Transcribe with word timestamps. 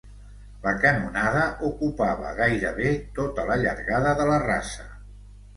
La 0.61 0.71
canonada 0.85 1.43
ocupava 1.67 2.31
gairebé 2.39 2.95
tota 3.21 3.47
la 3.53 3.59
llargada 3.67 4.15
de 4.23 4.29
la 4.33 4.43
rasa. 4.49 4.91